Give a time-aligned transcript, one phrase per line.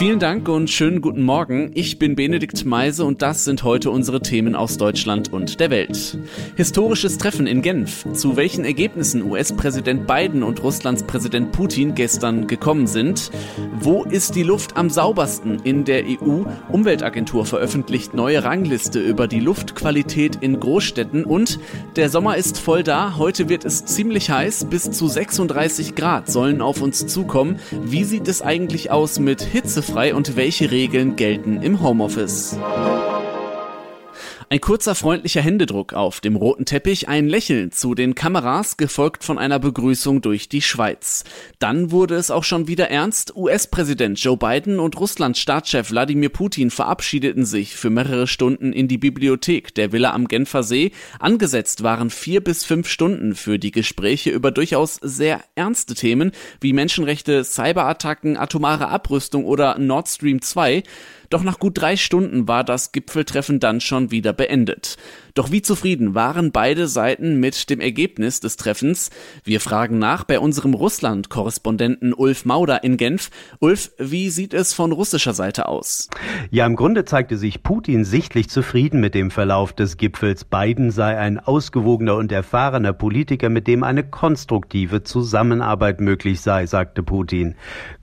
[0.00, 1.72] Vielen Dank und schönen guten Morgen.
[1.74, 6.16] Ich bin Benedikt Meise und das sind heute unsere Themen aus Deutschland und der Welt.
[6.56, 8.06] Historisches Treffen in Genf.
[8.14, 13.30] Zu welchen Ergebnissen US-Präsident Biden und Russlands Präsident Putin gestern gekommen sind.
[13.78, 16.44] Wo ist die Luft am saubersten in der EU?
[16.70, 21.60] Umweltagentur veröffentlicht neue Rangliste über die Luftqualität in Großstädten und
[21.96, 23.18] der Sommer ist voll da.
[23.18, 24.64] Heute wird es ziemlich heiß.
[24.70, 27.58] Bis zu 36 Grad sollen auf uns zukommen.
[27.84, 29.89] Wie sieht es eigentlich aus mit Hitze?
[29.90, 32.56] Frei und welche Regeln gelten im Homeoffice.
[34.52, 39.38] Ein kurzer freundlicher Händedruck auf dem roten Teppich, ein Lächeln zu den Kameras, gefolgt von
[39.38, 41.22] einer Begrüßung durch die Schweiz.
[41.60, 43.36] Dann wurde es auch schon wieder ernst.
[43.36, 48.98] US-Präsident Joe Biden und Russlands Staatschef Wladimir Putin verabschiedeten sich für mehrere Stunden in die
[48.98, 50.90] Bibliothek der Villa am Genfer See.
[51.20, 56.72] Angesetzt waren vier bis fünf Stunden für die Gespräche über durchaus sehr ernste Themen wie
[56.72, 60.82] Menschenrechte, Cyberattacken, atomare Abrüstung oder Nord Stream 2.
[61.30, 64.96] Doch nach gut drei Stunden war das Gipfeltreffen dann schon wieder beendet.
[65.34, 69.10] Doch wie zufrieden waren beide Seiten mit dem Ergebnis des Treffens?
[69.44, 73.30] Wir fragen nach bei unserem Russland-Korrespondenten Ulf Mauder in Genf.
[73.58, 76.08] Ulf, wie sieht es von russischer Seite aus?
[76.50, 80.44] Ja, im Grunde zeigte sich Putin sichtlich zufrieden mit dem Verlauf des Gipfels.
[80.44, 87.02] Biden sei ein ausgewogener und erfahrener Politiker, mit dem eine konstruktive Zusammenarbeit möglich sei, sagte
[87.02, 87.54] Putin.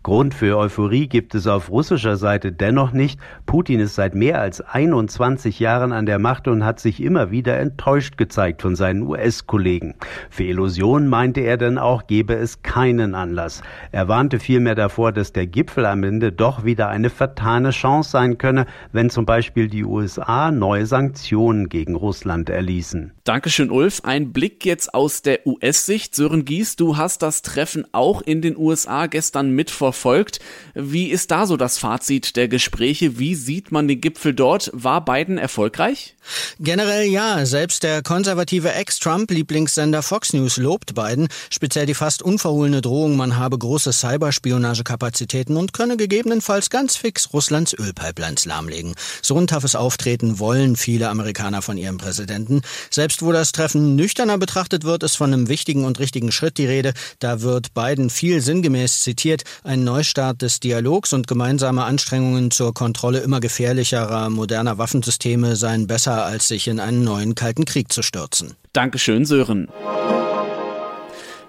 [0.04, 3.20] Grund für Euphorie gibt es auf russischer Seite dennoch nicht.
[3.46, 7.60] Putin ist seit mehr als 21 Jahren an der Macht und hat sich immer wieder
[7.60, 9.96] enttäuscht gezeigt von seinen US-Kollegen.
[10.30, 13.62] Für Illusionen meinte er dann auch, gebe es keinen Anlass.
[13.92, 18.38] Er warnte vielmehr davor, dass der Gipfel am Ende doch wieder eine vertane Chance sein
[18.38, 23.17] könne, wenn zum Beispiel die USA neue Sanktionen gegen Russland erließen.
[23.28, 24.02] Dankeschön, Ulf.
[24.04, 26.16] Ein Blick jetzt aus der US-Sicht.
[26.16, 30.40] Sören Gies, du hast das Treffen auch in den USA gestern mitverfolgt verfolgt.
[30.74, 33.20] Wie ist da so das Fazit der Gespräche?
[33.20, 34.70] Wie sieht man den Gipfel dort?
[34.74, 36.16] War Biden erfolgreich?
[36.60, 37.46] Generell ja.
[37.46, 43.58] Selbst der konservative Ex-Trump-Lieblingssender Fox News lobt Biden, speziell die fast unverhohlene Drohung, man habe
[43.58, 48.96] große Cyberspionagekapazitäten und könne gegebenenfalls ganz fix Russlands Ölpipelines lahmlegen.
[49.22, 52.62] So ein toughes Auftreten wollen viele Amerikaner von ihrem Präsidenten.
[52.90, 56.66] Selbst wo das Treffen nüchterner betrachtet wird, ist von einem wichtigen und richtigen Schritt die
[56.66, 56.94] Rede.
[57.20, 59.44] Da wird Biden viel sinngemäß zitiert.
[59.64, 66.26] Ein Neustart des Dialogs und gemeinsame Anstrengungen zur Kontrolle immer gefährlicherer moderner Waffensysteme seien besser,
[66.26, 68.54] als sich in einen neuen Kalten Krieg zu stürzen.
[68.74, 69.68] Dankeschön, Sören.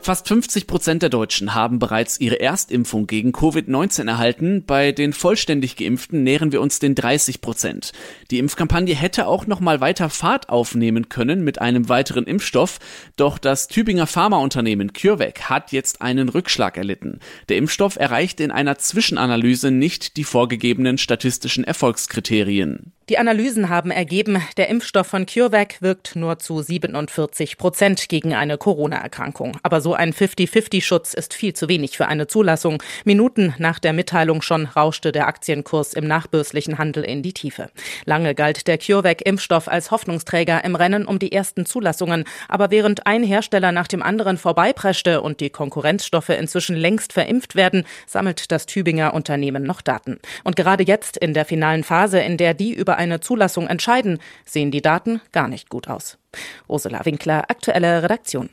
[0.00, 4.64] Fast 50 Prozent der Deutschen haben bereits ihre Erstimpfung gegen Covid-19 erhalten.
[4.64, 7.92] Bei den vollständig Geimpften nähern wir uns den 30 Prozent.
[8.30, 12.78] Die Impfkampagne hätte auch noch mal weiter Fahrt aufnehmen können mit einem weiteren Impfstoff.
[13.16, 17.18] Doch das Tübinger Pharmaunternehmen CureVac hat jetzt einen Rückschlag erlitten.
[17.50, 22.92] Der Impfstoff erreicht in einer Zwischenanalyse nicht die vorgegebenen statistischen Erfolgskriterien.
[23.08, 28.58] Die Analysen haben ergeben, der Impfstoff von CureVac wirkt nur zu 47 Prozent gegen eine
[28.58, 29.56] Corona-Erkrankung.
[29.62, 32.82] Aber so ein 50-50-Schutz ist viel zu wenig für eine Zulassung.
[33.04, 37.70] Minuten nach der Mitteilung schon rauschte der Aktienkurs im nachbörslichen Handel in die Tiefe.
[38.04, 42.24] Lange galt der CureVac-Impfstoff als Hoffnungsträger im Rennen um die ersten Zulassungen.
[42.48, 47.84] Aber während ein Hersteller nach dem anderen vorbeipreschte und die Konkurrenzstoffe inzwischen längst verimpft werden,
[48.06, 50.18] sammelt das Tübinger Unternehmen noch Daten.
[50.44, 54.70] Und gerade jetzt in der finalen Phase, in der die über eine Zulassung entscheiden, sehen
[54.70, 56.18] die Daten gar nicht gut aus.
[56.66, 58.50] Ursula Winkler, aktuelle Redaktion.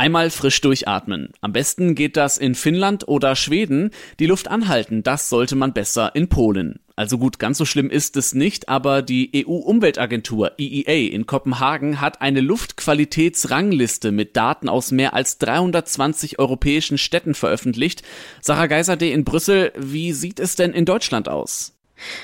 [0.00, 1.28] Einmal frisch durchatmen.
[1.42, 3.90] Am besten geht das in Finnland oder Schweden.
[4.18, 6.80] Die Luft anhalten, das sollte man besser in Polen.
[6.96, 12.22] Also gut, ganz so schlimm ist es nicht, aber die EU-Umweltagentur EEA in Kopenhagen hat
[12.22, 18.02] eine Luftqualitätsrangliste mit Daten aus mehr als 320 europäischen Städten veröffentlicht.
[18.40, 21.78] Sarah Geiserde in Brüssel, wie sieht es denn in Deutschland aus?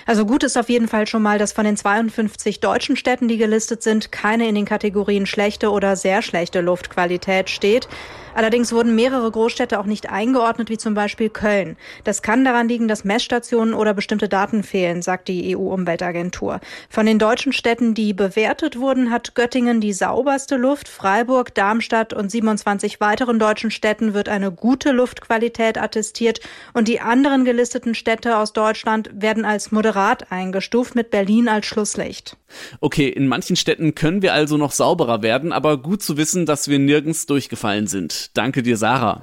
[0.06, 3.37] Also gut ist auf jeden Fall schon mal, dass von den 52 deutschen Städten, die
[3.37, 7.88] gelistet sind, keine in den Kategorien schlechte oder sehr schlechte Luftqualität steht.
[8.36, 11.78] Allerdings wurden mehrere Großstädte auch nicht eingeordnet, wie zum Beispiel Köln.
[12.04, 16.61] Das kann daran liegen, dass Messstationen oder bestimmte Daten fehlen, sagt die EU-Umweltagentur.
[16.90, 20.87] Von den deutschen Städten, die bewertet wurden, hat Göttingen die sauberste Luft.
[20.87, 26.40] Freiburg, Darmstadt und 27 weiteren deutschen Städten wird eine gute Luftqualität attestiert.
[26.75, 32.37] Und die anderen gelisteten Städte aus Deutschland werden als moderat eingestuft, mit Berlin als Schlusslicht.
[32.81, 36.69] Okay, in manchen Städten können wir also noch sauberer werden, aber gut zu wissen, dass
[36.69, 38.25] wir nirgends durchgefallen sind.
[38.34, 39.23] Danke dir, Sarah.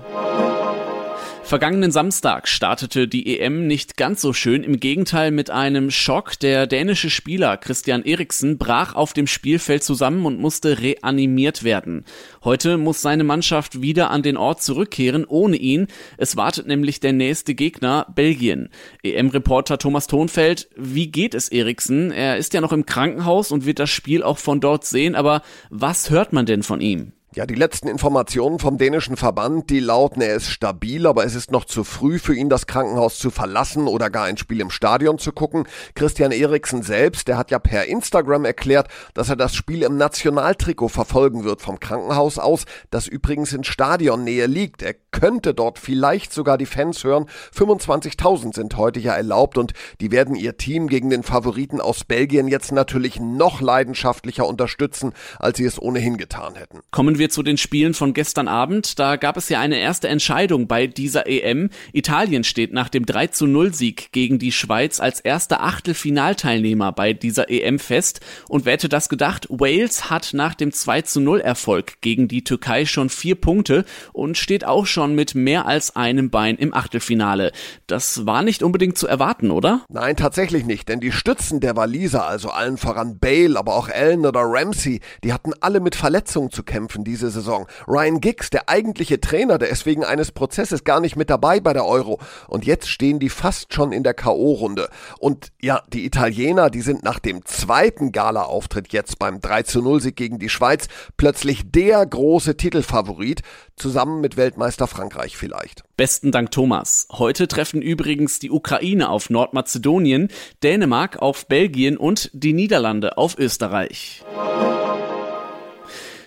[1.43, 6.39] Vergangenen Samstag startete die EM nicht ganz so schön, im Gegenteil mit einem Schock.
[6.39, 12.05] Der dänische Spieler Christian Eriksen brach auf dem Spielfeld zusammen und musste reanimiert werden.
[12.45, 15.87] Heute muss seine Mannschaft wieder an den Ort zurückkehren, ohne ihn.
[16.17, 18.69] Es wartet nämlich der nächste Gegner, Belgien.
[19.03, 22.11] EM-Reporter Thomas Thonfeld, wie geht es Eriksen?
[22.11, 25.41] Er ist ja noch im Krankenhaus und wird das Spiel auch von dort sehen, aber
[25.69, 27.11] was hört man denn von ihm?
[27.35, 31.49] Ja, die letzten Informationen vom dänischen Verband, die lauten, er ist stabil, aber es ist
[31.49, 35.17] noch zu früh für ihn, das Krankenhaus zu verlassen oder gar ein Spiel im Stadion
[35.17, 35.67] zu gucken.
[35.95, 40.89] Christian Eriksen selbst, der hat ja per Instagram erklärt, dass er das Spiel im Nationaltrikot
[40.89, 44.83] verfolgen wird vom Krankenhaus aus, das übrigens in Stadionnähe liegt.
[44.83, 47.25] Er könnte dort vielleicht sogar die Fans hören.
[47.55, 52.47] 25.000 sind heute ja erlaubt und die werden ihr Team gegen den Favoriten aus Belgien
[52.47, 56.81] jetzt natürlich noch leidenschaftlicher unterstützen, als sie es ohnehin getan hätten.
[56.91, 58.99] Kommen wir wir zu den Spielen von gestern Abend.
[58.99, 61.69] Da gab es ja eine erste Entscheidung bei dieser EM.
[61.93, 67.13] Italien steht nach dem 3 zu 0 Sieg gegen die Schweiz als erster Achtelfinalteilnehmer bei
[67.13, 68.19] dieser EM fest.
[68.49, 69.47] Und wer hätte das gedacht?
[69.49, 74.37] Wales hat nach dem 2 zu 0 Erfolg gegen die Türkei schon vier Punkte und
[74.37, 77.53] steht auch schon mit mehr als einem Bein im Achtelfinale.
[77.87, 79.85] Das war nicht unbedingt zu erwarten, oder?
[79.87, 84.25] Nein, tatsächlich nicht, denn die Stützen der Waliser, also allen voran Bale, aber auch Allen
[84.25, 87.67] oder Ramsey, die hatten alle mit Verletzungen zu kämpfen diese Saison.
[87.87, 91.71] Ryan Giggs, der eigentliche Trainer, der ist wegen eines Prozesses gar nicht mit dabei bei
[91.71, 92.19] der Euro.
[92.47, 94.89] Und jetzt stehen die fast schon in der K.O.-Runde.
[95.19, 100.01] Und ja, die Italiener, die sind nach dem zweiten Gala-Auftritt jetzt beim 3 zu 0
[100.01, 103.41] Sieg gegen die Schweiz plötzlich der große Titelfavorit,
[103.75, 105.83] zusammen mit Weltmeister Frankreich vielleicht.
[105.95, 107.07] Besten Dank, Thomas.
[107.11, 110.29] Heute treffen übrigens die Ukraine auf Nordmazedonien,
[110.63, 114.23] Dänemark auf Belgien und die Niederlande auf Österreich.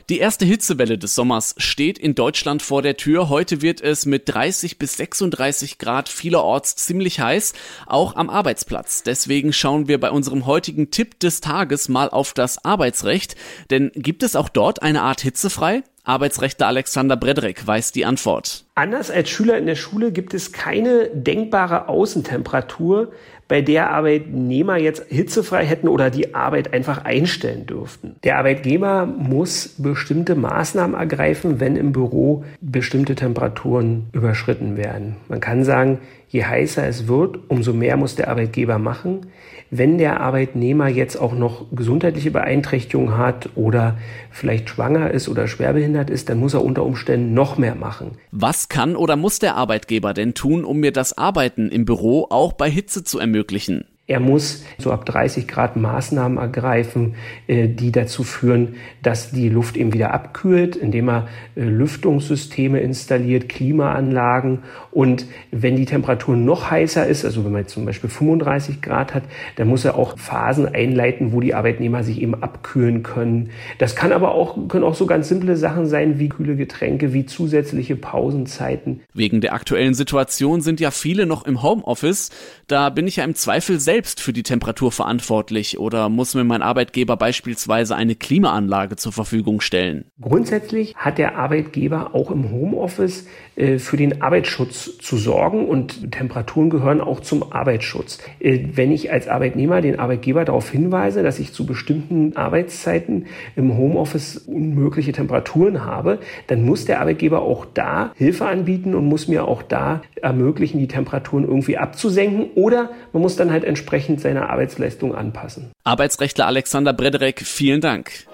[0.09, 3.29] Die erste Hitzewelle des Sommers steht in Deutschland vor der Tür.
[3.29, 7.55] Heute wird es mit 30 bis 36 Grad vielerorts ziemlich heiß,
[7.87, 9.03] auch am Arbeitsplatz.
[9.03, 13.35] Deswegen schauen wir bei unserem heutigen Tipp des Tages mal auf das Arbeitsrecht.
[13.71, 15.83] Denn gibt es auch dort eine Art hitzefrei?
[16.05, 18.66] Arbeitsrechter Alexander Bredrek weiß die Antwort.
[18.79, 23.11] Anders als Schüler in der Schule gibt es keine denkbare Außentemperatur,
[23.49, 28.17] bei der Arbeitnehmer jetzt hitzefrei hätten oder die Arbeit einfach einstellen dürften.
[28.25, 35.17] Der Arbeitgeber muss bestimmte Maßnahmen ergreifen, wenn im Büro bestimmte Temperaturen überschritten werden.
[35.29, 39.27] Man kann sagen, je heißer es wird, umso mehr muss der Arbeitgeber machen.
[39.71, 43.97] Wenn der Arbeitnehmer jetzt auch noch gesundheitliche Beeinträchtigungen hat oder
[44.31, 48.13] vielleicht schwanger ist oder schwerbehindert ist, dann muss er unter Umständen noch mehr machen.
[48.31, 52.53] Was kann oder muss der Arbeitgeber denn tun, um mir das Arbeiten im Büro auch
[52.53, 53.85] bei Hitze zu ermöglichen?
[54.09, 57.17] Er muss so ab 30 Grad Maßnahmen ergreifen,
[57.49, 63.49] äh, die dazu führen, dass die Luft eben wieder abkühlt, indem er äh, Lüftungssysteme installiert,
[63.49, 64.61] Klimaanlagen.
[64.93, 69.25] Und wenn die Temperatur noch heißer ist, also wenn man zum Beispiel 35 Grad hat,
[69.57, 73.51] dann muss er auch Phasen einleiten, wo die Arbeitnehmer sich eben abkühlen können.
[73.79, 77.27] Das kann aber auch, können auch so ganz simple Sachen sein wie kühle Getränke, wie
[77.27, 79.01] zusätzliche Pausenzeiten.
[79.15, 82.31] Wegen der aktuellen Situation sind ja viele noch im Homeoffice.
[82.69, 86.45] Da bin ich ja im Zweifel selbst selbst für die Temperatur verantwortlich oder muss mir
[86.45, 90.05] mein Arbeitgeber beispielsweise eine Klimaanlage zur Verfügung stellen?
[90.21, 93.27] Grundsätzlich hat der Arbeitgeber auch im Homeoffice
[93.57, 98.19] äh, für den Arbeitsschutz zu sorgen und Temperaturen gehören auch zum Arbeitsschutz.
[98.39, 103.25] Äh, wenn ich als Arbeitnehmer den Arbeitgeber darauf hinweise, dass ich zu bestimmten Arbeitszeiten
[103.57, 106.19] im Homeoffice unmögliche Temperaturen habe,
[106.49, 110.89] dann muss der Arbeitgeber auch da Hilfe anbieten und muss mir auch da ermöglichen, die
[110.89, 115.71] Temperaturen irgendwie abzusenken oder man muss dann halt entsprechend entsprechend seiner Arbeitsleistung anpassen.
[115.85, 118.27] Arbeitsrechtler Alexander Brederek, vielen Dank.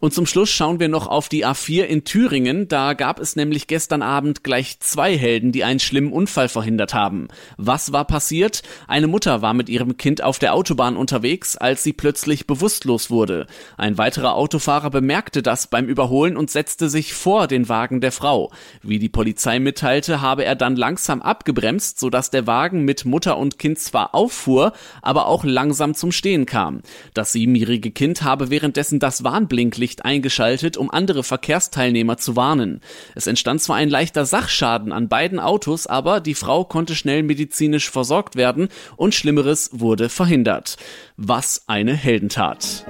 [0.00, 2.68] Und zum Schluss schauen wir noch auf die A4 in Thüringen.
[2.68, 7.28] Da gab es nämlich gestern Abend gleich zwei Helden, die einen schlimmen Unfall verhindert haben.
[7.58, 8.62] Was war passiert?
[8.88, 13.46] Eine Mutter war mit ihrem Kind auf der Autobahn unterwegs, als sie plötzlich bewusstlos wurde.
[13.76, 18.50] Ein weiterer Autofahrer bemerkte das beim Überholen und setzte sich vor den Wagen der Frau.
[18.82, 23.58] Wie die Polizei mitteilte, habe er dann langsam abgebremst, sodass der Wagen mit Mutter und
[23.58, 26.80] Kind zwar auffuhr, aber auch langsam zum Stehen kam.
[27.12, 32.80] Das siebenjährige Kind habe währenddessen das Warnblinklicht Blaulicht eingeschaltet, um andere Verkehrsteilnehmer zu warnen.
[33.14, 37.90] Es entstand zwar ein leichter Sachschaden an beiden Autos, aber die Frau konnte schnell medizinisch
[37.90, 40.76] versorgt werden und Schlimmeres wurde verhindert.
[41.16, 42.86] Was eine Heldentat.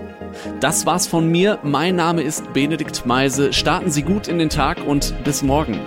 [0.61, 1.59] Das war's von mir.
[1.63, 3.53] Mein Name ist Benedikt Meise.
[3.53, 5.81] Starten Sie gut in den Tag und bis morgen.